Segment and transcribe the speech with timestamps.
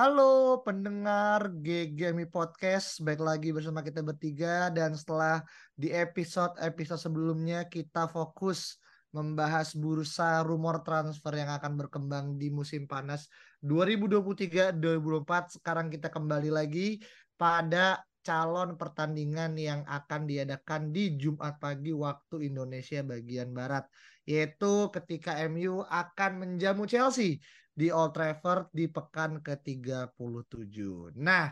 [0.00, 4.72] Halo pendengar GGMI Podcast, baik lagi bersama kita bertiga.
[4.72, 5.44] Dan setelah
[5.76, 8.80] di episode-episode sebelumnya kita fokus
[9.12, 13.28] membahas bursa rumor transfer yang akan berkembang di musim panas
[13.60, 15.60] 2023-2024.
[15.60, 16.96] Sekarang kita kembali lagi
[17.36, 23.84] pada calon pertandingan yang akan diadakan di Jumat pagi waktu Indonesia bagian barat
[24.28, 27.40] yaitu ketika MU akan menjamu Chelsea
[27.74, 30.76] di Old Trafford di pekan ke-37.
[31.16, 31.50] Nah,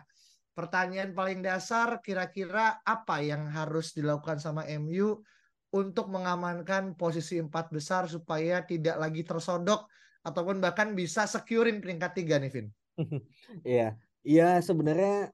[0.53, 5.23] pertanyaan paling dasar kira-kira apa yang harus dilakukan sama MU
[5.71, 9.87] untuk mengamankan posisi empat besar supaya tidak lagi tersodok
[10.25, 12.67] ataupun bahkan bisa securein peringkat tiga nih Vin.
[13.63, 13.95] Iya,
[14.27, 15.31] iya sebenarnya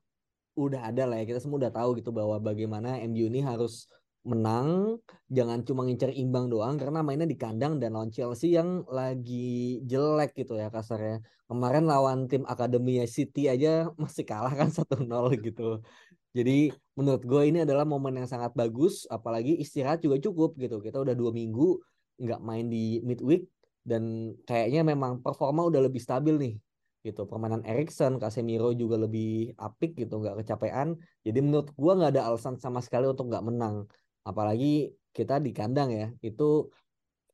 [0.54, 3.90] udah ada lah ya kita semua udah tahu gitu bahwa bagaimana MU ini harus
[4.24, 4.96] menang,
[5.28, 10.32] jangan cuma ngincer imbang doang karena mainnya di kandang dan lawan Chelsea yang lagi jelek
[10.32, 11.20] gitu ya kasarnya.
[11.44, 15.04] Kemarin lawan tim Akademi City aja masih kalah kan 1-0
[15.44, 15.84] gitu.
[16.34, 20.80] Jadi menurut gue ini adalah momen yang sangat bagus, apalagi istirahat juga cukup gitu.
[20.80, 21.78] Kita udah dua minggu
[22.18, 23.44] nggak main di midweek
[23.84, 26.54] dan kayaknya memang performa udah lebih stabil nih
[27.04, 27.28] gitu.
[27.28, 30.96] Permainan Erikson, Casemiro juga lebih apik gitu, nggak kecapean.
[31.20, 33.84] Jadi menurut gue nggak ada alasan sama sekali untuk nggak menang
[34.24, 36.68] apalagi kita di kandang ya itu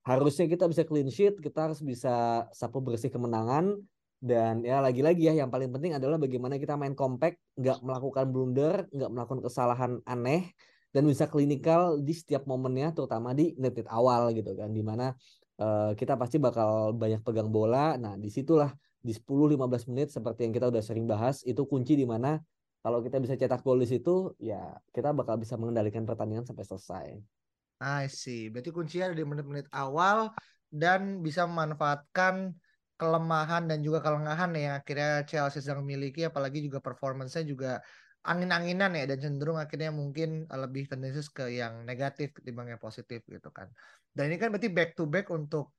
[0.04, 3.78] harusnya kita bisa clean sheet kita harus bisa sapu bersih kemenangan
[4.20, 8.84] dan ya lagi-lagi ya yang paling penting adalah bagaimana kita main compact nggak melakukan blunder
[8.92, 10.52] nggak melakukan kesalahan aneh
[10.90, 15.14] dan bisa klinikal di setiap momennya terutama di menit awal gitu kan di mana
[15.62, 17.94] uh, kita pasti bakal banyak pegang bola.
[17.94, 22.04] Nah di situlah di 10-15 menit seperti yang kita udah sering bahas itu kunci di
[22.04, 22.36] mana
[22.80, 27.06] kalau kita bisa cetak gol di situ ya kita bakal bisa mengendalikan pertandingan sampai selesai.
[27.80, 28.52] I see.
[28.52, 30.32] Berarti kuncinya ada di menit-menit awal
[30.68, 32.52] dan bisa memanfaatkan
[33.00, 37.80] kelemahan dan juga kelengahan yang akhirnya Chelsea sedang miliki apalagi juga performance-nya juga
[38.20, 43.48] angin-anginan ya dan cenderung akhirnya mungkin lebih tendensius ke yang negatif ketimbang yang positif gitu
[43.48, 43.72] kan.
[44.12, 45.72] Dan ini kan berarti back to back untuk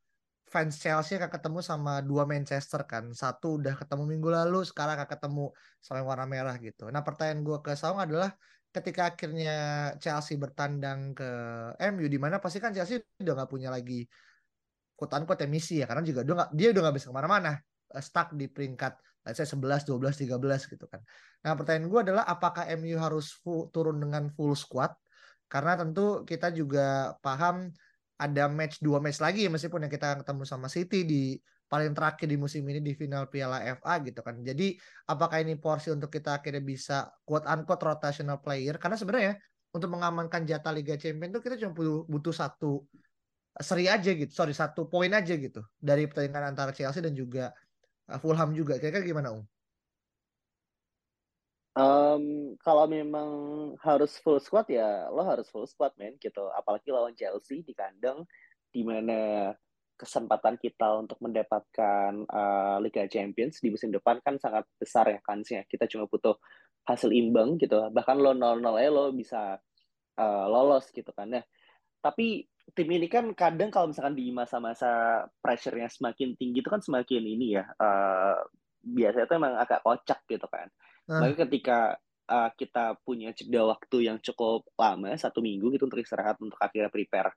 [0.52, 3.16] fans Chelsea akan ketemu sama dua Manchester kan.
[3.16, 5.46] Satu udah ketemu minggu lalu, sekarang akan ketemu
[5.80, 6.92] sama yang warna merah gitu.
[6.92, 8.36] Nah pertanyaan gue ke Saung adalah
[8.72, 9.56] ketika akhirnya
[10.00, 11.30] Chelsea bertandang ke
[11.96, 14.08] MU di mana pasti kan Chelsea udah nggak punya lagi
[14.96, 17.52] kotaan quote emisi ya karena juga dia, gak, dia udah nggak bisa ke mana-mana
[17.92, 18.94] eh, stuck di peringkat
[19.28, 21.02] let's say 11, 12, 13 gitu kan.
[21.46, 24.94] Nah pertanyaan gue adalah apakah MU harus full, turun dengan full squad
[25.52, 27.70] karena tentu kita juga paham
[28.22, 31.24] ada match dua match lagi meskipun yang kita ketemu sama City di
[31.66, 34.38] paling terakhir di musim ini di final Piala FA gitu kan.
[34.44, 34.78] Jadi
[35.10, 39.34] apakah ini porsi untuk kita akhirnya bisa quote unquote rotational player karena sebenarnya
[39.72, 41.72] untuk mengamankan jatah Liga Champions itu kita cuma
[42.06, 42.84] butuh satu
[43.56, 47.56] seri aja gitu, sorry satu poin aja gitu dari pertandingan antara Chelsea dan juga
[48.12, 48.76] uh, Fulham juga.
[48.80, 49.44] Kira-kira gimana Om?
[51.72, 53.30] Um, kalau memang
[53.80, 56.52] harus full squad ya lo harus full squad men gitu.
[56.52, 58.28] Apalagi lawan Chelsea di kandang
[58.72, 59.52] di mana
[59.96, 65.64] kesempatan kita untuk mendapatkan uh, Liga Champions di musim depan kan sangat besar ya kansnya.
[65.64, 66.36] Kita cuma butuh
[66.90, 67.88] hasil imbang gitu.
[67.94, 69.56] Bahkan lo 0-0 ya lo bisa
[70.20, 71.44] uh, lolos gitu kan ya.
[72.04, 72.44] Tapi
[72.76, 77.60] tim ini kan kadang kalau misalkan di masa-masa pressure-nya semakin tinggi itu kan semakin ini
[77.60, 78.40] ya uh,
[78.82, 80.72] biasanya itu emang agak kocak gitu kan
[81.10, 81.34] Uh.
[81.34, 81.98] ketika
[82.32, 86.88] uh, kita punya jeda waktu yang cukup lama, satu minggu gitu untuk istirahat untuk akhirnya
[86.88, 87.36] prepare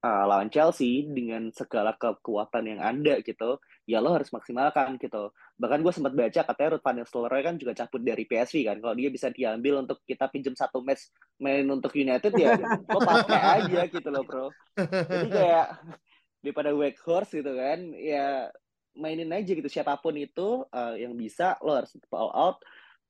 [0.00, 5.32] uh, lawan Chelsea dengan segala kekuatan yang ada gitu, ya lo harus maksimalkan gitu.
[5.60, 8.76] Bahkan gue sempat baca katanya Ruth Van Nistelrooy kan juga cabut dari PSV kan.
[8.80, 12.56] Kalau dia bisa diambil untuk kita pinjam satu match main untuk United ya
[12.88, 14.48] lo pakai aja gitu loh bro.
[14.88, 15.66] Jadi kayak
[16.42, 16.72] daripada
[17.04, 18.48] horse gitu kan, ya
[18.96, 22.58] mainin aja gitu siapa pun itu uh, yang bisa lo harus all out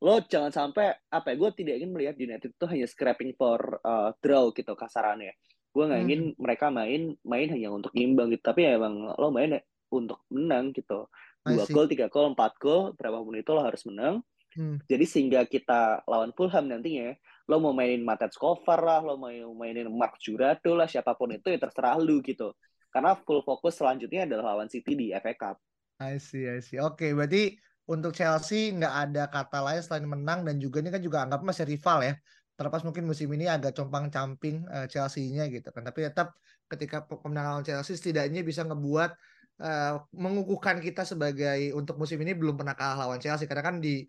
[0.01, 4.17] lo jangan sampai apa ya gue tidak ingin melihat United itu hanya scrapping for uh,
[4.25, 5.37] draw gitu kasarannya.
[5.71, 6.37] Gue nggak ingin hmm.
[6.41, 8.43] mereka main main hanya untuk imbang gitu.
[8.49, 9.61] Tapi ya emang lo main
[9.93, 11.07] untuk menang gitu.
[11.41, 14.25] Dua gol tiga gol empat gol berapapun itu lo harus menang.
[14.51, 14.83] Hmm.
[14.91, 17.15] jadi sehingga kita lawan Fulham nantinya
[17.47, 21.55] lo mau mainin Matet Skovar lah lo mau mainin Mark Jurado lah siapa pun itu
[21.55, 22.51] ya terserah lu gitu.
[22.91, 25.57] Karena full fokus selanjutnya adalah lawan City di FA Cup.
[26.03, 26.83] I see, I see.
[26.83, 27.55] Oke, berarti
[27.91, 31.67] untuk Chelsea nggak ada kata lain selain menang dan juga ini kan juga anggap masih
[31.67, 32.15] rival ya.
[32.55, 35.83] Terlepas mungkin musim ini agak compang-camping uh, Chelsea-nya gitu kan.
[35.83, 36.39] Tapi tetap
[36.71, 39.11] ketika pemenangan Chelsea setidaknya bisa ngebuat
[39.59, 44.07] uh, mengukuhkan kita sebagai untuk musim ini belum pernah kalah lawan Chelsea karena kan di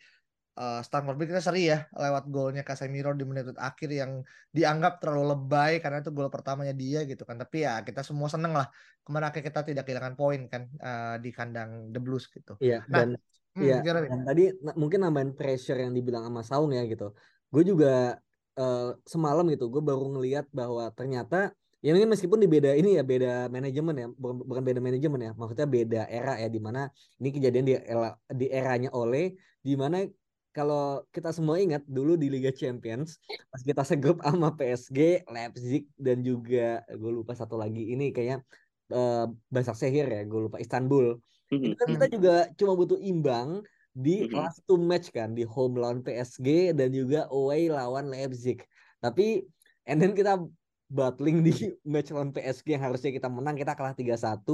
[0.62, 4.22] uh, Stamford Bridge kita seri ya lewat golnya Casemiro di menit akhir yang
[4.54, 8.54] dianggap terlalu lebay karena itu gol pertamanya dia gitu kan tapi ya kita semua seneng
[8.54, 8.68] lah
[9.02, 13.10] ke mana kita tidak kehilangan poin kan uh, di kandang The Blues gitu iya nah,
[13.10, 13.18] dan
[13.58, 14.44] hmm, iya dan tadi
[14.76, 17.16] mungkin nambahin pressure yang dibilang sama Saung ya gitu
[17.52, 18.20] gue juga
[18.60, 21.52] uh, semalam gitu gue baru ngelihat bahwa ternyata
[21.82, 25.68] ya mungkin meskipun di beda ini ya beda manajemen ya bukan beda manajemen ya maksudnya
[25.68, 26.88] beda era ya di mana
[27.18, 29.34] ini kejadian di era, di eranya oleh
[29.66, 30.06] di mana
[30.52, 33.18] kalau kita semua ingat dulu di Liga Champions
[33.48, 38.44] pas kita segrup sama PSG, Leipzig dan juga gue lupa satu lagi ini kayaknya
[38.92, 41.18] uh, Basak Sehir ya, gue lupa Istanbul.
[41.52, 41.68] Mm-hmm.
[41.68, 42.14] Itu kan kita mhm.
[42.16, 43.50] juga cuma butuh imbang
[43.92, 44.40] di mm-hmm.
[44.40, 48.64] last two match kan di home lawan PSG dan juga away lawan Leipzig.
[49.04, 49.44] Tapi
[49.84, 50.40] and then kita
[50.88, 51.52] battling di
[51.92, 54.48] match lawan PSG yang harusnya kita menang kita kalah 3-1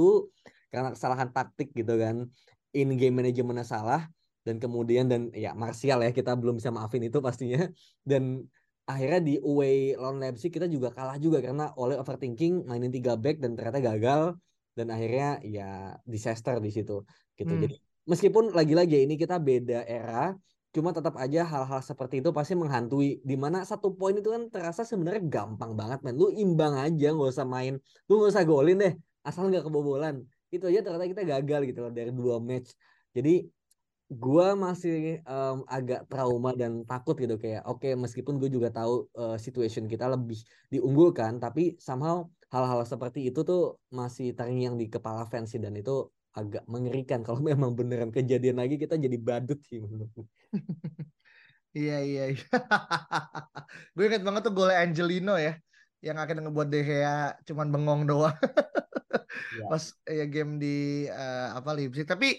[0.74, 2.26] karena kesalahan taktik gitu kan.
[2.76, 4.10] In game manajemennya salah
[4.44, 7.68] dan kemudian dan ya Martial ya kita belum bisa maafin itu pastinya
[8.08, 8.44] dan
[8.88, 13.38] akhirnya di away lawan Leipzig kita juga kalah juga karena oleh overthinking mainin tiga back
[13.44, 14.22] dan ternyata gagal
[14.78, 17.02] dan akhirnya ya disaster di situ
[17.34, 17.52] gitu.
[17.54, 17.62] Hmm.
[17.66, 17.74] jadi
[18.06, 20.32] meskipun lagi-lagi ini kita beda era
[20.68, 23.18] cuma tetap aja hal-hal seperti itu pasti menghantui.
[23.24, 26.14] Di mana satu poin itu kan terasa sebenarnya gampang banget men.
[26.14, 27.80] Lu imbang aja nggak usah main.
[28.06, 28.94] Lu nggak usah golin deh
[29.24, 30.22] asal nggak kebobolan.
[30.52, 32.76] Itu aja ternyata kita gagal gitu loh dari dua match.
[33.16, 33.48] Jadi
[34.08, 37.40] gue masih um, agak trauma dan takut gitu.
[37.40, 42.80] Kayak oke okay, meskipun gue juga tahu uh, situation kita lebih diunggulkan tapi somehow hal-hal
[42.88, 47.74] seperti itu tuh masih terngiang di kepala fans sih dan itu agak mengerikan kalau memang
[47.76, 49.80] beneran kejadian lagi kita jadi badut sih
[51.78, 52.46] iya iya, iya.
[53.94, 55.56] gue inget banget tuh gol Angelino ya
[55.98, 58.36] yang akhirnya ngebuat De Gea cuman bengong doang
[59.58, 59.66] ya.
[59.70, 60.76] pas ya game di
[61.10, 62.38] uh, apa Leipzig tapi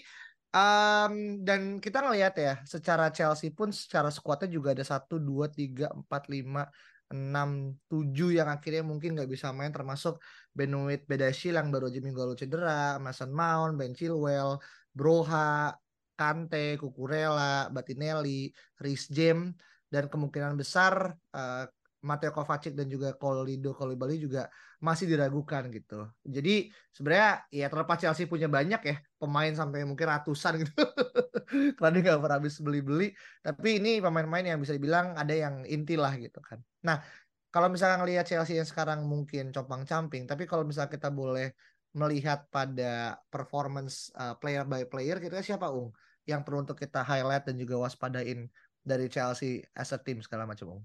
[0.50, 5.94] Um, dan kita ngelihat ya, secara Chelsea pun secara skuadnya juga ada satu, dua, tiga,
[5.94, 6.66] empat, lima,
[7.10, 10.22] enam, tujuh yang akhirnya mungkin nggak bisa main termasuk
[10.54, 14.58] Benoit Bedashil yang baru aja minggu lalu cedera, Mason Mount, Ben Chilwell,
[14.94, 15.74] Broha,
[16.14, 19.54] Kante, Kukurela, Batinelli, Rhys James
[19.90, 21.66] dan kemungkinan besar uh,
[22.00, 24.48] Mateo Kovacic dan juga Kolido Kolibali juga
[24.80, 26.08] masih diragukan gitu.
[26.24, 30.72] Jadi sebenarnya ya terlepas Chelsea punya banyak ya pemain sampai mungkin ratusan gitu.
[31.76, 33.12] Karena dia nggak pernah habis beli-beli.
[33.44, 36.64] Tapi ini pemain-pemain yang bisa dibilang ada yang inti lah gitu kan.
[36.88, 37.04] Nah
[37.52, 40.24] kalau misalnya ngelihat Chelsea yang sekarang mungkin compang camping.
[40.24, 41.52] Tapi kalau misalnya kita boleh
[41.92, 45.92] melihat pada performance uh, player by player kira siapa Ung?
[46.24, 48.48] Yang perlu untuk kita highlight dan juga waspadain
[48.80, 50.82] dari Chelsea as a team segala macam Ung.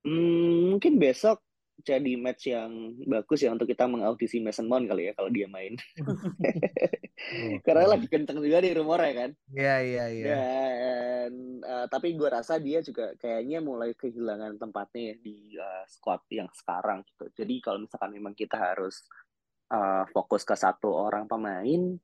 [0.00, 1.44] Hmm, mungkin besok
[1.80, 5.76] jadi match yang bagus ya untuk kita mengaudisi Mason Mount kali ya kalau dia main.
[7.66, 9.30] Karena lagi kenceng juga di rumor ya kan.
[9.52, 10.24] Iya iya iya.
[10.24, 11.32] Dan
[11.64, 16.48] uh, tapi gue rasa dia juga kayaknya mulai kehilangan tempatnya ya di uh, squad yang
[16.52, 17.44] sekarang gitu.
[17.44, 19.04] Jadi kalau misalkan memang kita harus
[19.72, 21.96] uh, fokus ke satu orang pemain,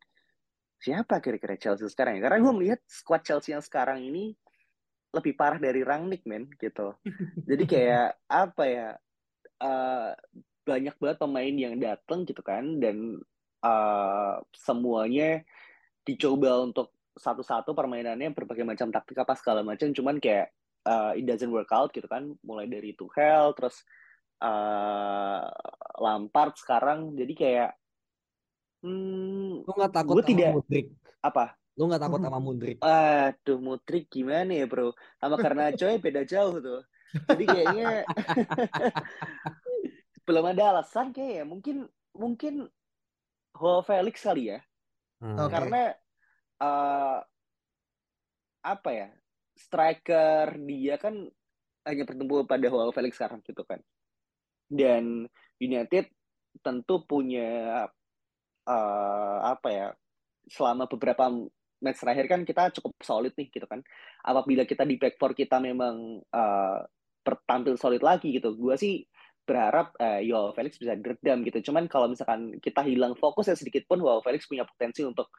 [0.81, 2.29] siapa kira-kira Chelsea sekarang ya?
[2.29, 4.37] Karena gue melihat squad Chelsea yang sekarang ini
[5.17, 6.93] lebih parah dari Rangnick men gitu.
[7.49, 8.89] Jadi kayak apa ya
[9.65, 10.13] uh,
[10.67, 13.23] banyak banget pemain yang datang gitu kan dan
[13.65, 15.41] uh, semuanya
[16.05, 19.89] dicoba untuk satu-satu permainannya berbagai macam taktik apa segala macam.
[19.91, 20.53] Cuman kayak
[20.85, 23.81] uh, it doesn't work out gitu kan mulai dari Tuchel terus
[24.45, 25.49] uh,
[25.99, 27.17] Lampard sekarang.
[27.17, 27.71] Jadi kayak
[28.85, 30.87] hmm, lu nggak takut gue tidak Mudrik.
[31.25, 32.81] Apa Lu gak takut sama Mudrik?
[32.81, 34.97] Aduh, Mudrik gimana ya, bro?
[35.21, 36.81] Sama karena coy beda jauh tuh.
[37.29, 38.03] Jadi kayaknya
[40.27, 41.45] belum ada alasan kayak ya.
[41.45, 41.85] Mungkin
[42.17, 42.55] mungkin
[43.61, 44.61] Ho Felix kali ya.
[45.21, 45.37] Hmm.
[45.53, 45.93] Karena
[46.65, 47.21] uh,
[48.65, 49.09] apa ya?
[49.57, 51.29] Striker dia kan
[51.85, 53.85] hanya bertemu pada Ho Felix sekarang gitu kan.
[54.67, 55.29] Dan
[55.61, 56.09] United
[56.65, 57.85] tentu punya
[58.65, 59.89] uh, apa ya?
[60.49, 61.29] Selama beberapa
[61.81, 63.81] match terakhir kan kita cukup solid nih gitu kan.
[64.25, 66.81] Apabila kita di back four kita memang uh,
[67.27, 68.55] bertampil solid lagi gitu.
[68.55, 69.03] Gue sih
[69.47, 71.71] berharap uh, Yo Felix bisa diredam gitu.
[71.71, 75.31] Cuman kalau misalkan kita hilang fokus ya sedikit pun Wow Felix punya potensi untuk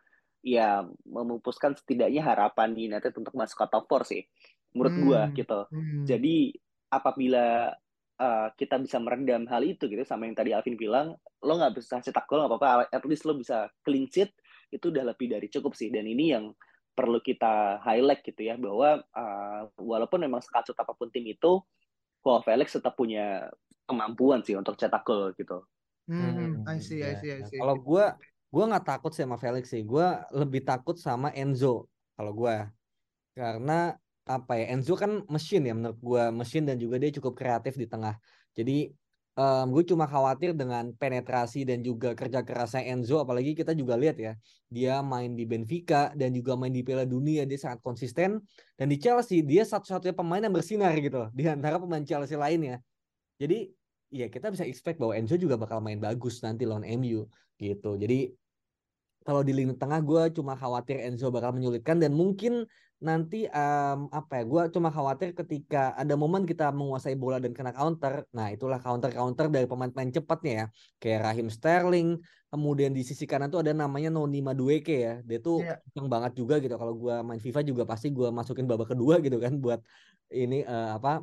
[0.46, 4.22] ya memupuskan setidaknya harapan di United untuk masuk ke top 4 sih.
[4.76, 5.04] Menurut hmm.
[5.04, 5.60] gue gitu.
[5.68, 6.04] Hmm.
[6.08, 6.36] Jadi
[6.88, 7.76] apabila
[8.22, 12.00] uh, kita bisa meredam hal itu gitu sama yang tadi Alvin bilang, lo nggak bisa
[12.00, 14.32] cetak gol nggak apa-apa, at least lo bisa clean sheet
[14.72, 16.52] itu udah lebih dari cukup sih dan ini yang
[16.98, 21.62] perlu kita highlight gitu ya bahwa uh, walaupun memang sekacau apa pun tim itu
[22.26, 23.48] Joao Felix tetap punya
[23.88, 25.64] kemampuan sih untuk cetak gol gitu.
[26.12, 27.56] Hmm, I see, I see, I see.
[27.56, 28.06] Kalau gue
[28.52, 32.56] gue nggak takut sih sama Felix sih, gue lebih takut sama Enzo kalau gue
[33.38, 33.96] karena
[34.28, 37.88] apa ya Enzo kan mesin ya menurut gue mesin dan juga dia cukup kreatif di
[37.88, 38.20] tengah.
[38.52, 38.92] Jadi
[39.38, 44.18] um, gue cuma khawatir dengan penetrasi dan juga kerja kerasnya Enzo apalagi kita juga lihat
[44.18, 44.34] ya
[44.68, 48.42] dia main di Benfica dan juga main di Piala Dunia dia sangat konsisten.
[48.76, 52.82] Dan di Chelsea dia satu-satunya pemain yang bersinar gitu di antara pemain Chelsea lainnya.
[53.38, 53.70] Jadi
[54.12, 57.30] ya kita bisa expect bahwa Enzo juga bakal main bagus nanti lawan MU
[57.62, 57.96] gitu.
[57.96, 58.34] Jadi
[59.28, 62.64] kalau di lini tengah gue cuma khawatir Enzo bakal menyulitkan dan mungkin
[63.04, 67.76] nanti um, apa ya gue cuma khawatir ketika ada momen kita menguasai bola dan kena
[67.76, 68.24] counter.
[68.32, 70.66] Nah itulah counter counter dari pemain-pemain cepatnya ya.
[71.04, 72.10] Kayak Rahim Sterling
[72.48, 75.14] kemudian di sisi kanan tuh ada namanya Noni Madueke ya.
[75.28, 75.76] Dia tuh yeah.
[75.92, 76.80] kenceng banget juga gitu.
[76.80, 79.84] Kalau gue main FIFA juga pasti gue masukin babak kedua gitu kan buat
[80.32, 81.20] ini uh, apa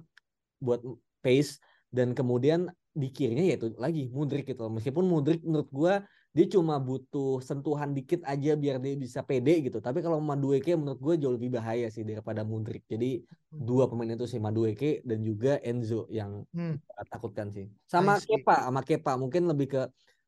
[0.61, 0.85] buat
[1.25, 1.57] pace.
[1.89, 4.69] Dan kemudian di kirinya yaitu lagi Mudrik gitu.
[4.69, 5.95] Meskipun Mudrik menurut gue
[6.35, 9.79] dia cuma butuh sentuhan dikit aja biar dia bisa pede gitu.
[9.79, 12.83] Tapi kalau Madueke menurut gue jauh lebih bahaya sih daripada Mudrik.
[12.91, 13.63] Jadi hmm.
[13.63, 16.83] dua pemain itu sih Madueke dan juga Enzo yang hmm.
[17.07, 17.71] takutkan sih.
[17.87, 19.83] Sama Kepa, sama Kepa mungkin lebih ke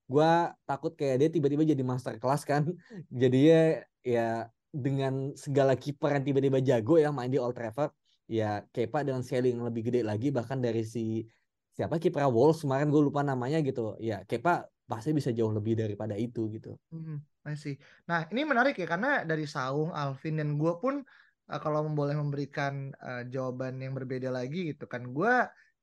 [0.07, 0.33] gue
[0.63, 2.63] takut kayak dia tiba-tiba jadi master kelas kan.
[3.11, 3.63] jadi ya
[4.07, 4.29] ya
[4.71, 7.91] dengan segala kiper yang tiba-tiba jago ya main di Old Trafford,
[8.31, 11.27] ya Kepa dengan scaling yang lebih gede lagi bahkan dari si
[11.75, 13.99] siapa kiper Wolves kemarin gue lupa namanya gitu.
[13.99, 16.79] Ya Kepa pasti bisa jauh lebih daripada itu gitu.
[16.95, 17.19] Hmm,
[17.59, 17.75] sih.
[18.07, 21.03] Nah ini menarik ya karena dari Saung, Alvin dan gue pun
[21.51, 25.35] uh, kalau boleh memberikan uh, jawaban yang berbeda lagi gitu kan, gue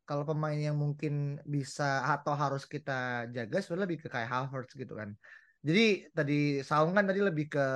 [0.03, 4.95] kalau pemain yang mungkin bisa atau harus kita jaga sebenarnya lebih ke kayak Havertz gitu
[4.95, 5.15] kan.
[5.63, 7.67] Jadi tadi Saung kan tadi lebih ke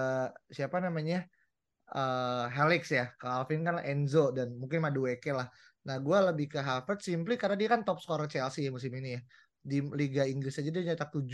[0.52, 1.24] siapa namanya
[1.96, 5.48] uh, Helix ya, ke Alvin kan Enzo dan mungkin Madueke lah.
[5.88, 9.22] Nah gue lebih ke Havertz simply karena dia kan top scorer Chelsea musim ini ya
[9.68, 11.28] di Liga Inggris aja dia nyetak 7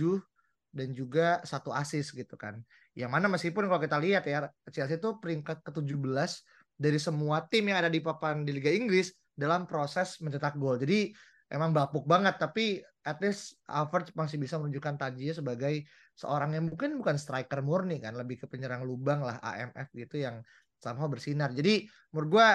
[0.73, 2.57] dan juga satu assist gitu kan.
[2.97, 6.31] Yang mana meskipun kalau kita lihat ya Chelsea itu peringkat ke-17
[6.73, 10.81] dari semua tim yang ada di papan di Liga Inggris dalam proses mencetak gol.
[10.81, 11.13] Jadi
[11.53, 15.85] emang bapuk banget tapi at least Havertz masih bisa menunjukkan tajinya sebagai
[16.17, 20.41] seorang yang mungkin bukan striker murni kan, lebih ke penyerang lubang lah AMF gitu yang
[20.81, 21.53] sama bersinar.
[21.53, 22.47] Jadi menurut gua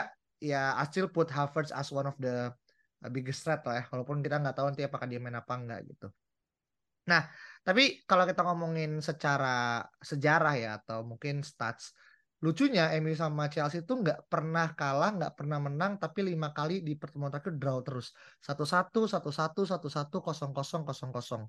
[0.42, 2.50] ya I put Havertz as one of the
[3.06, 6.08] biggest threat lah ya walaupun kita nggak tahu nanti apakah dia main apa enggak gitu.
[7.06, 7.22] Nah
[7.62, 11.94] tapi kalau kita ngomongin secara sejarah ya atau mungkin stats
[12.38, 16.94] lucunya MU sama Chelsea itu nggak pernah kalah nggak pernah menang tapi lima kali di
[16.94, 18.14] pertemuan terakhir draw terus.
[18.42, 21.42] Satu satu satu satu satu satu kosong kosong kosong kosong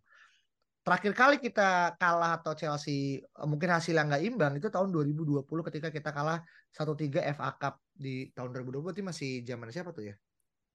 [0.90, 5.94] terakhir kali kita kalah atau Chelsea eh, mungkin hasilnya nggak imbang itu tahun 2020 ketika
[5.94, 6.42] kita kalah
[6.74, 10.16] 1-3 FA Cup di tahun 2020 itu masih zaman siapa tuh ya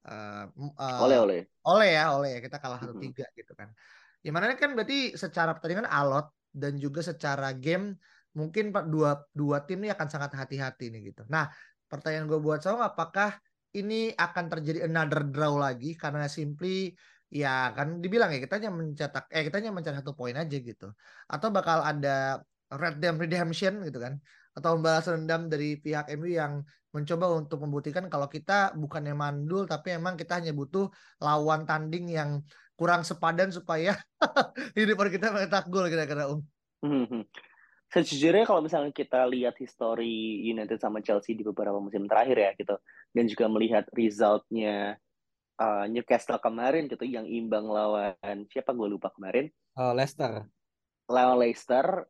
[0.08, 1.40] uh, uh, oleh oleh.
[1.64, 2.30] oleh ya oleh.
[2.38, 3.73] Ya kita kalah satu tiga gitu kan.
[4.25, 7.99] Ya mana kan berarti secara pertandingan alot dan juga secara game
[8.34, 11.23] mungkin dua dua tim ini akan sangat hati-hati nih gitu.
[11.28, 11.50] Nah
[11.88, 13.37] pertanyaan gue buat Saung apakah
[13.75, 15.94] ini akan terjadi another draw lagi?
[15.94, 16.94] Karena simply
[17.30, 20.90] ya kan dibilang ya kita hanya mencetak eh kita hanya mencari satu poin aja gitu.
[21.26, 24.18] Atau bakal ada red dem redemption gitu kan?
[24.54, 26.62] Atau membalas dendam dari pihak MU yang
[26.95, 30.87] mencoba untuk membuktikan kalau kita bukannya mandul tapi emang kita hanya butuh
[31.19, 32.41] lawan tanding yang
[32.79, 33.99] kurang sepadan supaya
[34.79, 36.31] hidup kita mencetak gol kira-kira
[36.85, 37.25] Um.
[37.89, 42.77] Sejujurnya kalau misalnya kita lihat histori United sama Chelsea di beberapa musim terakhir ya gitu
[43.17, 45.01] dan juga melihat resultnya
[45.57, 49.49] uh, Newcastle kemarin gitu yang imbang lawan siapa gue lupa kemarin
[49.81, 50.45] uh, Leicester
[51.09, 52.05] lawan Leicester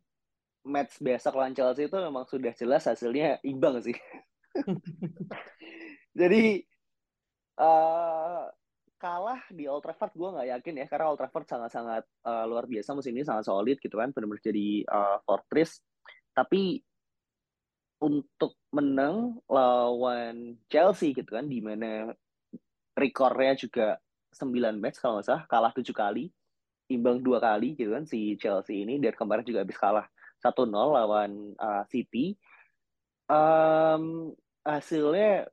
[0.64, 3.95] match besok lawan Chelsea itu memang sudah jelas hasilnya imbang sih.
[6.20, 6.62] Jadi
[7.58, 8.46] uh,
[8.99, 12.96] kalah di Old Trafford gue nggak yakin ya karena Old Trafford sangat-sangat uh, luar biasa
[12.96, 15.82] musim ini sangat solid gitu kan benar-benar jadi uh, fortress.
[16.34, 16.80] Tapi
[18.02, 22.12] untuk menang lawan Chelsea gitu kan di mana
[22.94, 23.96] rekornya juga
[24.34, 26.28] 9 match kalau nggak salah kalah tujuh kali
[26.90, 30.06] imbang dua kali gitu kan si Chelsea ini dan kemarin juga habis kalah
[30.44, 32.37] 1-0 lawan uh, City.
[33.25, 35.47] Um, hasilnya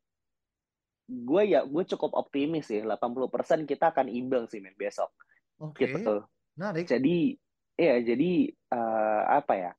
[1.12, 5.12] gue ya gue cukup optimis ya 80% kita akan imbang sih men besok.
[5.60, 5.92] Okay.
[5.92, 6.24] Gitu.
[6.56, 6.88] Menarik.
[6.88, 7.36] Jadi
[7.76, 8.32] ya jadi
[8.72, 9.72] uh, apa ya?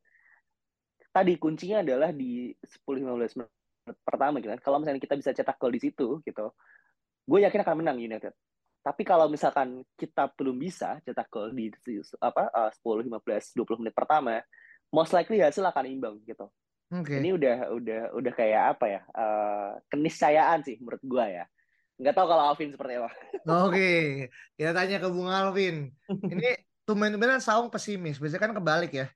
[1.13, 4.61] Tadi kuncinya adalah di 10-15 menit pertama gitu kan.
[4.61, 6.47] Kalau misalnya kita bisa cetak gol di situ gitu,
[7.29, 8.33] gue yakin akan menang United.
[8.83, 11.71] Tapi kalau misalkan kita belum bisa cetak gol di
[12.19, 14.41] apa uh, 10, 15, 20 menit pertama,
[14.91, 16.49] most likely hasil akan imbang gitu.
[16.93, 17.25] Oke.
[17.25, 19.01] Ini udah udah udah kayak apa ya?
[19.17, 21.45] Uh, keniscayaan sih menurut gua ya.
[21.97, 23.11] Nggak tahu kalau Alvin seperti apa.
[23.65, 23.93] Oke,
[24.61, 25.89] kita tanya ke Bung Alvin.
[26.09, 28.21] Ini tumben-tumbenan Saung pesimis.
[28.21, 29.07] Biasanya kan kebalik ya.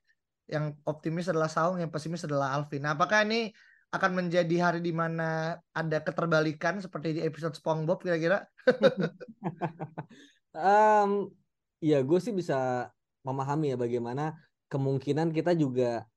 [0.49, 2.81] Yang optimis adalah Saung, yang pesimis adalah Alvin.
[2.81, 3.53] Nah, apakah ini
[3.93, 8.47] akan menjadi hari di mana ada keterbalikan seperti di episode SpongeBob kira-kira?
[10.55, 11.29] um,
[11.83, 12.89] ya gue sih bisa
[13.21, 14.35] memahami ya bagaimana
[14.71, 16.07] kemungkinan kita juga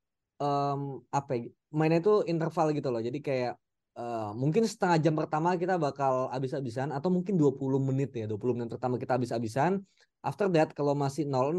[0.41, 2.99] um, apa ya, mainnya itu interval gitu loh.
[3.05, 3.55] Jadi kayak
[4.01, 7.61] uh, mungkin setengah jam pertama kita bakal habis-habisan atau mungkin 20
[7.93, 8.27] menit ya.
[8.27, 9.79] 20 menit pertama kita habis-habisan.
[10.25, 11.55] After that kalau masih 0-0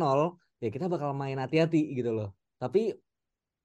[0.62, 2.34] ya kita bakal main hati-hati gitu loh.
[2.62, 2.94] Tapi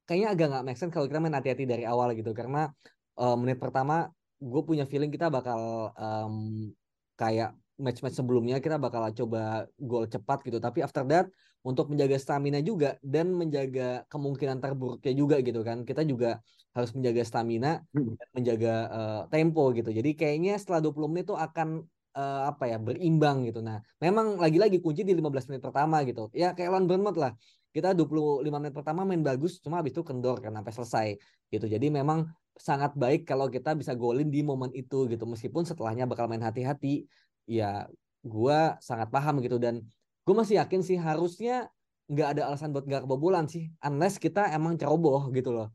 [0.07, 2.71] kayaknya agak nggak make sense kalau kita main hati-hati dari awal gitu karena
[3.19, 4.09] uh, menit pertama
[4.39, 6.71] gue punya feeling kita bakal um,
[7.19, 10.59] kayak match-match sebelumnya kita bakal coba gol cepat gitu.
[10.59, 11.29] Tapi after that
[11.67, 15.83] untuk menjaga stamina juga dan menjaga kemungkinan terburuknya juga gitu kan.
[15.83, 16.41] Kita juga
[16.77, 18.13] harus menjaga stamina hmm.
[18.17, 19.91] dan menjaga uh, tempo gitu.
[19.93, 21.69] Jadi kayaknya setelah 20 menit itu akan
[22.17, 23.61] uh, apa ya berimbang gitu.
[23.61, 26.33] Nah memang lagi-lagi kunci di 15 menit pertama gitu.
[26.33, 27.33] Ya kayak lawan Bournemouth lah.
[27.73, 31.09] Kita 25 menit pertama main bagus cuma habis itu kendor kan sampai selesai
[31.53, 31.67] gitu.
[31.69, 32.25] Jadi memang
[32.57, 35.29] sangat baik kalau kita bisa golin di momen itu gitu.
[35.29, 37.05] Meskipun setelahnya bakal main hati-hati
[37.47, 37.87] ya
[38.27, 39.57] gue sangat paham gitu.
[39.57, 39.87] Dan
[40.27, 41.71] gue masih yakin sih harusnya
[42.07, 45.71] nggak ada alasan buat nggak kebobolan sih unless kita emang ceroboh gitu loh.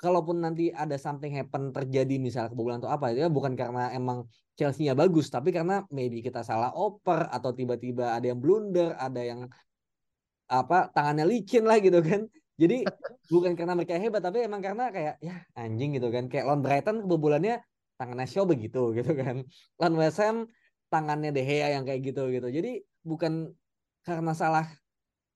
[0.00, 4.24] Kalaupun nanti ada something happen terjadi misal kebobolan atau apa itu ya bukan karena emang
[4.56, 9.48] Chelsea-nya bagus tapi karena maybe kita salah oper atau tiba-tiba ada yang blunder ada yang
[10.50, 12.26] apa tangannya licin lah gitu kan.
[12.60, 12.84] Jadi
[13.32, 16.28] bukan karena mereka hebat tapi emang karena kayak ya anjing gitu kan.
[16.28, 17.62] Kayak lawan Brighton kebobolannya
[17.96, 19.44] tangannya show begitu gitu kan.
[19.80, 20.44] Lawan West Ham
[20.90, 22.48] tangannya De Gea yang kayak gitu gitu.
[22.50, 23.48] Jadi bukan
[24.02, 24.66] karena salah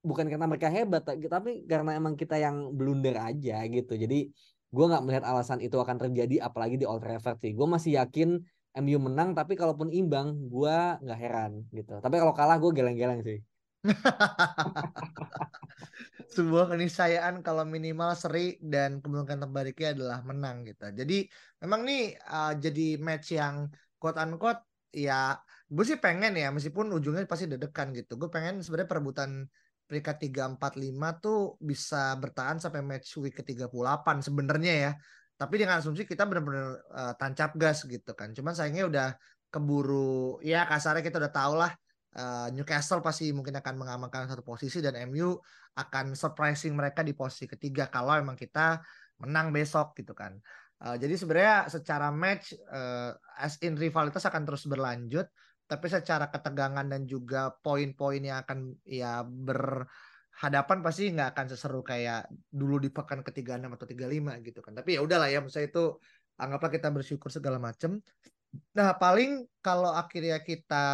[0.04, 3.96] bukan karena mereka hebat tapi karena emang kita yang blunder aja gitu.
[3.96, 4.28] Jadi
[4.74, 7.54] gue nggak melihat alasan itu akan terjadi apalagi di Old Trafford sih.
[7.54, 8.42] Gue masih yakin
[8.74, 12.02] MU menang tapi kalaupun imbang gue nggak heran gitu.
[12.02, 13.38] Tapi kalau kalah gue geleng-geleng sih.
[16.34, 20.90] Sebuah keniscayaan kalau minimal seri dan kemungkinan terbaliknya adalah menang gitu.
[20.90, 21.30] Jadi
[21.62, 23.70] memang nih uh, jadi match yang
[24.02, 24.60] quote unquote
[24.94, 25.34] ya
[25.66, 28.14] gue sih pengen ya meskipun ujungnya pasti dedekan gitu.
[28.14, 29.30] Gue pengen sebenarnya perebutan
[29.84, 34.92] peringkat 3 4 5 tuh bisa bertahan sampai match week ke-38 sebenarnya ya.
[35.34, 38.30] Tapi dengan asumsi kita benar-benar uh, tancap gas gitu kan.
[38.32, 39.08] Cuman sayangnya udah
[39.50, 41.70] keburu ya kasarnya kita udah tahu lah
[42.18, 45.38] uh, Newcastle pasti mungkin akan mengamankan satu posisi dan MU
[45.78, 48.82] akan surprising mereka di posisi ketiga kalau emang kita
[49.22, 50.38] menang besok gitu kan.
[50.84, 55.24] Uh, jadi sebenarnya secara match uh, as in rivalitas akan terus berlanjut,
[55.64, 62.28] tapi secara ketegangan dan juga poin-poin yang akan ya berhadapan pasti nggak akan seseru kayak
[62.52, 64.76] dulu di pekan ketiga enam atau tiga lima gitu kan.
[64.76, 65.96] Tapi ya udahlah ya, misalnya itu
[66.36, 68.04] anggaplah kita bersyukur segala macam.
[68.76, 70.86] Nah, paling kalau akhirnya kita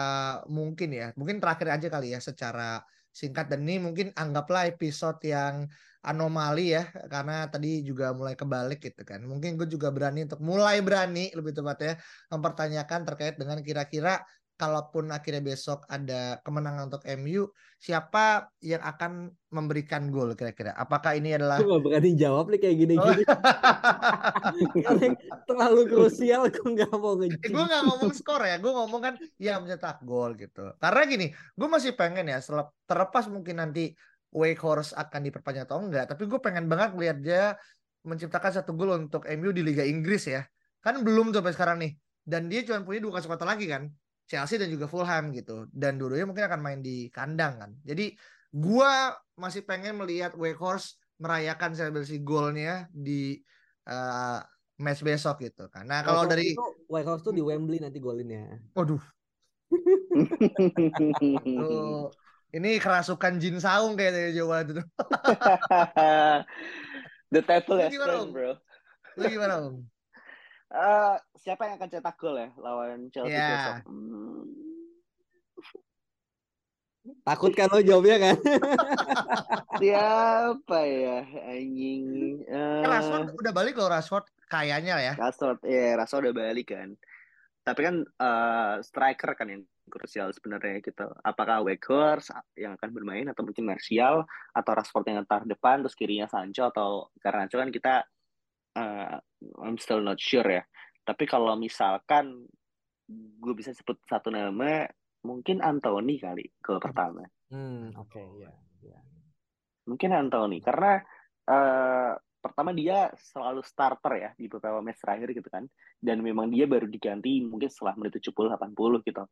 [0.46, 2.78] mungkin ya, mungkin terakhir aja kali ya secara
[3.10, 5.66] singkat dan ini mungkin anggaplah episode yang
[6.00, 9.20] anomali ya karena tadi juga mulai kebalik gitu kan.
[9.24, 12.00] Mungkin gue juga berani untuk mulai berani lebih tepatnya
[12.32, 14.24] mempertanyakan terkait dengan kira-kira
[14.60, 17.48] kalaupun akhirnya besok ada kemenangan untuk MU,
[17.80, 20.76] siapa yang akan memberikan gol kira-kira?
[20.76, 23.24] Apakah ini adalah Gue berani jawab nih kayak gini-gini.
[23.24, 25.00] Oh.
[25.48, 27.16] terlalu krusial gue nggak mau.
[27.24, 30.76] Eh, gue nggak ngomong skor ya, gue ngomong kan ya mencetak gol gitu.
[30.76, 32.44] Karena gini, gue masih pengen ya
[32.84, 33.96] terlepas mungkin nanti
[34.30, 37.44] Wake akan diperpanjang atau enggak, tapi gue pengen banget melihat dia
[38.06, 40.46] menciptakan satu gol untuk MU di Liga Inggris ya.
[40.80, 41.92] Kan belum tuh sampai sekarang nih.
[42.24, 43.90] Dan dia cuma punya dua kesempatan lagi kan
[44.30, 45.66] Chelsea dan juga Fulham gitu.
[45.74, 47.70] Dan dua-duanya mungkin akan main di kandang kan.
[47.82, 48.14] Jadi
[48.54, 53.36] gua masih pengen melihat Wakehorse merayakan selebrasi golnya di
[53.90, 54.40] uh,
[54.80, 55.68] match besok gitu.
[55.84, 56.56] Nah, kalau dari
[56.88, 58.62] Wakehorse tuh di Wembley nanti golinnya.
[58.72, 59.02] Waduh.
[61.60, 62.10] tuh,
[62.50, 64.82] ini kerasukan Jin Saung kayaknya jawaban itu.
[67.30, 68.58] The table has turned, bro.
[69.14, 69.86] Lu gimana, Om?
[70.70, 73.82] Uh, siapa yang akan cetak gol ya lawan Chelsea yeah.
[73.82, 73.90] besok?
[73.90, 74.46] Hmm.
[77.26, 78.36] Takut kan lo jawabnya kan?
[79.82, 82.06] siapa ya anjing?
[82.46, 82.86] Uh...
[82.86, 85.14] Rashford udah balik loh Rashford kayaknya ya.
[85.18, 86.94] Rashford, ya yeah, Rashford udah balik kan.
[87.66, 91.10] Tapi kan uh, striker kan yang krusial sebenarnya gitu.
[91.26, 94.24] Apakah Weghorst yang akan bermain atau mungkin Martial
[94.54, 97.94] atau Rashford yang ntar depan terus kirinya Sancho atau karena kan kita
[98.78, 99.16] uh,
[99.60, 100.62] I'm still not sure ya.
[101.02, 102.46] Tapi kalau misalkan
[103.10, 104.86] gue bisa sebut satu nama,
[105.26, 107.26] mungkin Anthony kali gol pertama.
[107.50, 108.46] Hmm, oke okay, ya.
[108.46, 109.02] Yeah, yeah.
[109.90, 111.02] Mungkin Anthony karena
[111.50, 115.68] uh, pertama dia selalu starter ya di beberapa match terakhir gitu kan
[116.00, 119.24] dan memang dia baru diganti mungkin setelah menit 70 80 gitu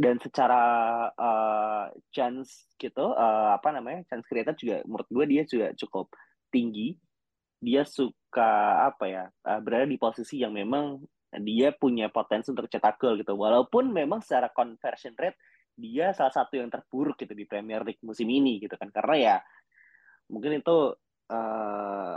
[0.00, 0.62] dan secara
[1.12, 6.08] uh, chance gitu uh, apa namanya chance creator juga menurut gue dia juga cukup
[6.48, 6.96] tinggi.
[7.60, 11.04] Dia suka apa ya uh, berada di posisi yang memang
[11.44, 13.36] dia punya potensi untuk cetak gol gitu.
[13.36, 15.36] Walaupun memang secara conversion rate
[15.76, 18.88] dia salah satu yang terburuk gitu di Premier League musim ini gitu kan.
[18.88, 19.36] Karena ya
[20.32, 20.96] mungkin itu
[21.28, 22.16] uh,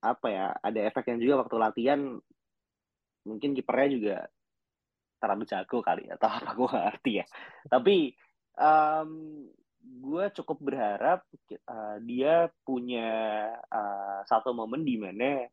[0.00, 2.00] apa ya ada efeknya juga waktu latihan
[3.28, 4.16] mungkin kipernya juga
[5.20, 7.26] terlalu jago kali atau apa gue gak ngerti ya.
[7.68, 7.96] Tapi
[8.56, 9.10] um,
[9.80, 11.20] gue cukup berharap
[11.68, 13.10] uh, dia punya
[13.68, 15.44] uh, satu momen di mana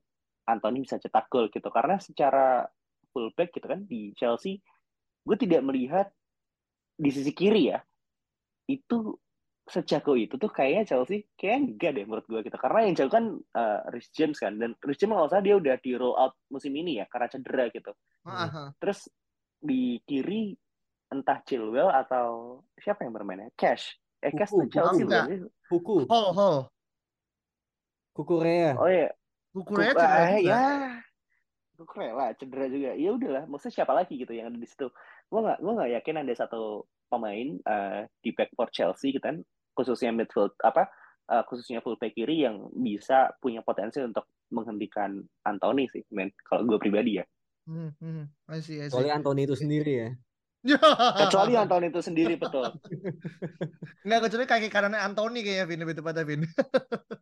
[0.47, 1.67] Anthony bisa cetak gol gitu.
[1.67, 2.63] Karena secara
[3.11, 4.63] fullback gitu kan di Chelsea
[5.27, 6.07] gue tidak melihat
[6.95, 7.79] di sisi kiri ya
[8.71, 9.15] itu
[9.67, 12.55] sejago itu tuh kayaknya Chelsea kayak enggak deh menurut gue gitu.
[12.55, 15.75] Karena yang jago kan uh, Rhys James kan dan Rhys James kalau salah dia udah
[15.83, 17.91] di roll out musim ini ya karena cedera gitu.
[18.27, 18.75] Uh-huh.
[18.79, 19.07] terus
[19.57, 20.53] di kiri
[21.07, 23.49] entah Chilwell atau siapa yang bermain ya?
[23.55, 23.95] Cash.
[24.21, 25.39] Eh Cash tuh Chelsea bukan sih?
[25.71, 25.95] Huku.
[26.09, 26.57] Hall Hall.
[28.17, 28.73] Kukurea.
[28.75, 29.09] Oh iya.
[29.53, 30.61] Kukurea cedera uh, ya
[31.77, 32.91] Kukurea cedera juga.
[32.97, 34.89] Ya udahlah maksudnya siapa lagi gitu yang ada di situ?
[35.29, 39.39] Gue nggak gue nggak yakin ada satu pemain uh, di backcourt Chelsea gitu kan
[39.77, 40.89] khususnya midfield apa
[41.29, 46.31] uh, khususnya fullback kiri yang bisa punya potensi untuk menghentikan Anthony sih, men.
[46.47, 47.25] Kalau gue pribadi ya.
[47.67, 48.23] Hmm, hmm.
[48.47, 48.95] I see, I see.
[48.95, 50.09] Kecuali Anthony itu sendiri ya.
[51.27, 52.63] kecuali Anthony itu sendiri betul.
[54.07, 56.41] Nggak kecuali kaki kanannya Anthony kayaknya Vin lebih tepatnya Vin.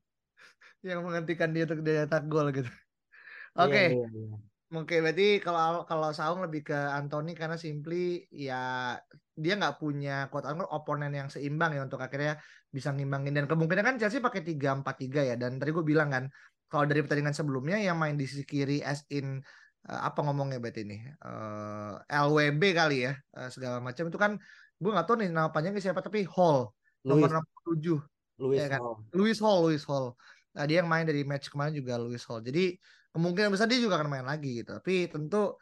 [0.87, 2.69] yang menghentikan dia untuk dia tak gol gitu.
[2.69, 3.73] Iya, Oke.
[3.73, 3.87] Okay.
[3.89, 4.37] Iya, iya, iya.
[4.73, 8.97] Oke, berarti kalau kalau Saung lebih ke Anthony karena simply ya
[9.37, 12.41] dia nggak punya quote unquote oponen yang seimbang ya untuk akhirnya
[12.73, 16.09] bisa ngimbangin dan kemungkinan kan Chelsea pakai tiga empat tiga ya dan tadi gue bilang
[16.11, 16.25] kan
[16.67, 19.39] kalau dari pertandingan sebelumnya yang main di sisi kiri as in
[19.85, 20.97] apa ngomongnya berarti ini?
[21.21, 24.09] Uh, eh, LWB kali ya uh, segala macam.
[24.09, 24.41] Itu kan
[24.81, 26.73] gue nggak tahu nih nama panjangnya siapa tapi Hall
[27.05, 27.99] nomor enam puluh tujuh.
[28.41, 28.81] Louis ya kan?
[28.81, 28.97] Hall.
[29.13, 30.17] Louis Hall Louis Hall.
[30.57, 32.41] Nah, dia yang main dari match kemarin juga Louis Hall.
[32.41, 32.75] Jadi
[33.13, 34.73] kemungkinan besar dia juga akan main lagi gitu.
[34.73, 35.55] Tapi tentu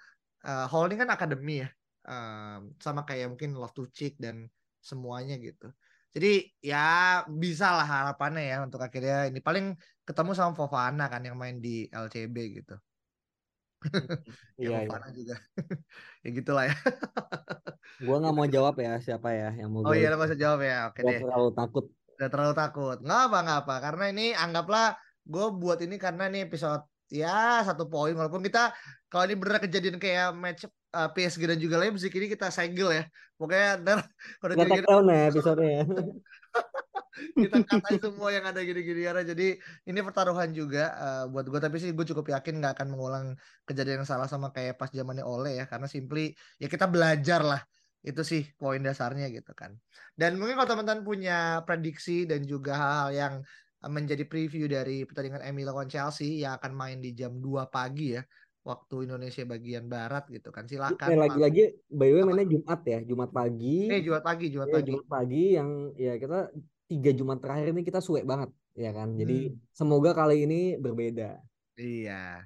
[0.47, 1.69] uh, Hall ini kan akademi ya.
[2.03, 4.47] Uh, sama kayak mungkin Love to Chick dan
[4.79, 5.67] semuanya gitu.
[6.13, 9.43] Jadi ya bisa lah harapannya ya untuk akhirnya ini.
[9.43, 9.75] Paling
[10.07, 12.79] ketemu sama Fofana kan yang main di LCB gitu
[14.61, 15.09] iya, iya.
[15.13, 15.35] juga.
[16.23, 16.75] Ya gitulah ya.
[18.07, 20.87] Gua nggak mau jawab ya siapa ya yang mau oh iya usah jawab ya?
[20.87, 21.19] Oke deh.
[21.19, 21.85] terlalu takut.
[22.15, 22.97] Gak terlalu takut.
[23.03, 23.75] Nggak apa nggak apa.
[23.83, 28.15] Karena ini anggaplah gue buat ini karena ini episode ya satu poin.
[28.15, 28.71] Walaupun kita
[29.11, 30.63] kalau ini benar kejadian kayak match
[30.95, 33.03] uh, PSG dan juga lain ini kita segel ya.
[33.35, 33.99] Pokoknya ntar
[34.39, 35.83] kalau -gini, ya episode-nya
[37.33, 41.77] kita katain semua yang ada gini-gini ya jadi ini pertaruhan juga uh, buat gue tapi
[41.77, 43.25] sih gue cukup yakin nggak akan mengulang
[43.63, 45.65] kejadian yang salah sama kayak pas zamannya Ole ya.
[45.69, 47.61] Karena simply ya kita belajar lah.
[48.03, 49.71] Itu sih poin dasarnya gitu kan.
[50.11, 53.33] Dan mungkin kalau teman-teman punya prediksi dan juga hal-hal yang
[53.83, 58.23] menjadi preview dari pertandingan MU lawan Chelsea yang akan main di jam 2 pagi ya
[58.63, 62.99] waktu Indonesia bagian barat gitu kan silakan eh, lagi-lagi by the way mainnya Jumat ya
[63.03, 63.77] Jumat pagi.
[63.91, 64.87] Eh Jumat pagi Jumat ya, pagi.
[64.87, 66.39] Jumat pagi yang ya kita
[66.87, 69.57] tiga Jumat terakhir ini kita suwe banget ya kan jadi hmm.
[69.73, 71.37] semoga kali ini berbeda
[71.77, 72.41] iya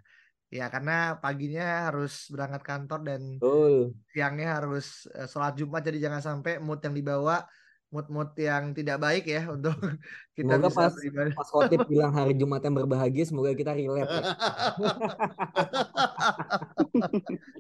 [0.48, 3.92] ya karena paginya harus berangkat kantor dan Betul.
[4.16, 7.44] siangnya harus uh, sholat Jumat jadi jangan sampai mood yang dibawa
[7.88, 9.76] mood-mood yang tidak baik ya untuk
[10.38, 11.34] kita semoga bisa pas, beribadah.
[11.36, 14.24] pas Khotib bilang hari Jumat yang berbahagia semoga kita relate ya.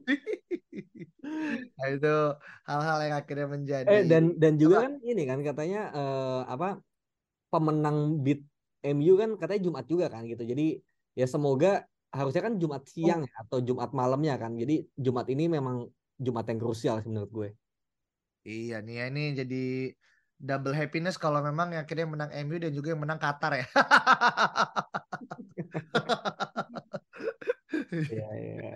[1.77, 2.15] nah, itu
[2.67, 4.85] hal-hal yang akhirnya menjadi eh dan dan juga apa?
[4.89, 6.79] kan ini kan katanya uh, apa
[7.49, 8.41] pemenang beat
[8.83, 10.79] MU kan katanya Jumat juga kan gitu jadi
[11.17, 13.41] ya semoga harusnya kan Jumat siang oh.
[13.41, 17.49] atau Jumat malamnya kan jadi Jumat ini memang Jumat yang krusial sih menurut gue
[18.47, 19.63] Iya nih ya ini jadi
[20.39, 23.67] double happiness kalau memang yang akhirnya menang MU dan juga yang menang Qatar ya.
[27.87, 28.73] Iya iya.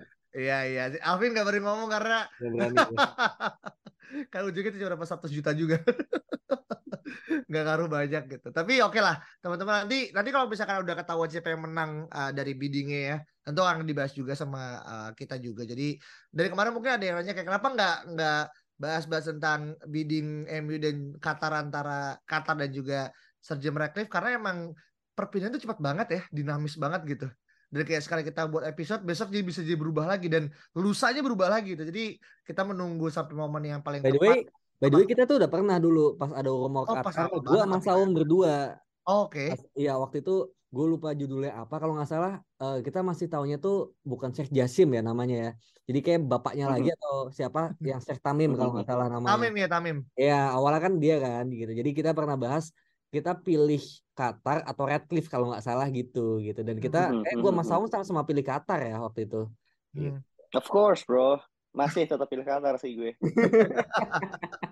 [0.52, 0.84] Iya iya.
[1.08, 2.84] Alvin gak berani ngomong karena berani, ya.
[4.34, 5.80] kan ujungnya itu berapa satu juta juga.
[7.48, 8.48] nggak ngaruh banyak gitu.
[8.52, 12.32] Tapi oke okay lah teman-teman nanti nanti kalau misalkan udah ketahuan siapa yang menang uh,
[12.36, 15.64] dari biddingnya ya, tentu akan dibahas juga sama uh, kita juga.
[15.64, 15.96] Jadi
[16.28, 18.44] dari kemarin mungkin ada yang nanya kayak kenapa nggak nggak
[18.82, 24.76] bahas-bahas tentang bidding MU dan Qatar antara Qatar dan juga Sir Jim Ratcliffe karena emang
[25.16, 27.28] perpindahan itu cepat banget ya, dinamis banget gitu.
[27.72, 31.48] Dan kayak sekali kita buat episode besok jadi bisa jadi berubah lagi dan lusanya berubah
[31.48, 31.88] lagi gitu.
[31.88, 34.44] Jadi kita menunggu sampai momen yang paling by the way,
[34.82, 37.78] By the way kita tuh udah pernah dulu pas ada rumor oh, Qatar, gue sama
[37.80, 38.76] Saung berdua.
[39.06, 39.54] Oh, Oke.
[39.54, 39.88] Okay.
[39.88, 41.78] Iya waktu itu gue lupa judulnya apa.
[41.78, 45.52] Kalau nggak salah uh, kita masih tahunya tuh bukan Sheikh Jasim ya namanya ya.
[45.86, 47.78] Jadi kayak bapaknya lagi atau siapa?
[47.78, 49.32] Yang Sheikh Tamim kalau nggak salah namanya.
[49.38, 49.98] Tamim ya Tamim.
[50.18, 51.72] Ya awalnya kan dia kan gitu.
[51.78, 52.74] Jadi kita pernah bahas
[53.12, 53.84] kita pilih
[54.16, 56.64] Qatar atau Redcliffe kalau nggak salah gitu gitu.
[56.64, 59.52] Dan kita eh gue mas Saung sama-sama pilih Qatar ya waktu itu.
[59.92, 60.18] Gitu.
[60.56, 61.36] of course bro.
[61.76, 63.12] Masih tetap pilih Qatar sih gue.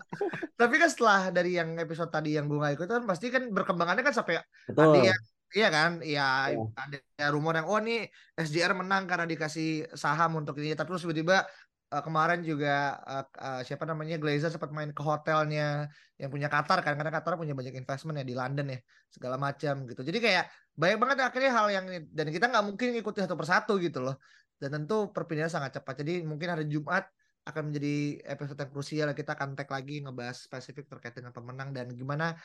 [0.59, 4.15] Tapi kan setelah dari yang episode tadi yang bunga ikut kan pasti kan berkembangannya kan
[4.15, 4.95] sampai Betul.
[4.95, 6.69] ada yang Iya kan, iya oh.
[6.77, 7.01] ada
[7.33, 8.05] rumor yang oh nih
[8.37, 11.41] SJR menang karena dikasih saham untuk ini, tapi terus tiba-tiba
[11.89, 15.89] uh, kemarin juga uh, uh, siapa namanya Glazer sempat main ke hotelnya
[16.21, 19.89] yang punya Qatar kan, karena Qatar punya banyak investment ya di London ya segala macam
[19.89, 20.01] gitu.
[20.05, 20.45] Jadi kayak
[20.77, 24.15] banyak banget akhirnya hal yang dan kita nggak mungkin ikuti satu persatu gitu loh.
[24.59, 26.03] Dan tentu perpindahan sangat cepat.
[26.03, 27.07] Jadi mungkin hari Jumat
[27.47, 31.89] akan menjadi episode yang krusial kita akan tag lagi ngebahas spesifik terkait dengan pemenang dan
[31.95, 32.37] gimana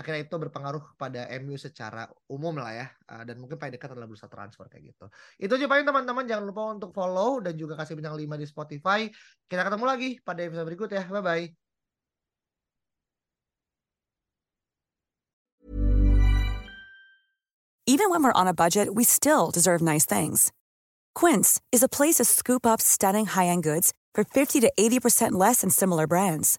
[0.00, 4.08] akhirnya itu berpengaruh kepada MU secara umum lah ya uh, dan mungkin paling dekat adalah
[4.08, 5.06] bursa transfer kayak gitu.
[5.36, 6.24] Itu aja paling teman-teman.
[6.24, 9.00] Jangan lupa untuk follow dan juga kasih bintang 5 di Spotify.
[9.44, 11.04] Kita ketemu lagi pada episode berikut ya.
[11.04, 11.46] Bye bye
[17.84, 20.54] Even when we're on a budget we still deserve nice things.
[21.12, 25.60] Quince is a place to scoop up stunning high-end goods for 50 to 80% less
[25.60, 26.58] than similar brands